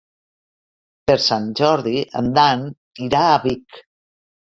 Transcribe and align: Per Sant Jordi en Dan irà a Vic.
Per 1.09 1.17
Sant 1.25 1.45
Jordi 1.59 1.93
en 2.21 2.29
Dan 2.39 2.65
irà 3.09 3.21
a 3.27 3.37
Vic. 3.45 3.77